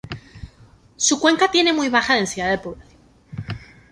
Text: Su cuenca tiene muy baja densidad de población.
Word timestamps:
Su 0.95 1.19
cuenca 1.19 1.51
tiene 1.51 1.73
muy 1.73 1.87
baja 1.89 2.15
densidad 2.15 2.49
de 2.49 2.57
población. 2.57 2.97